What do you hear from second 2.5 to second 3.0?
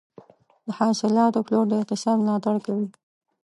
کوي.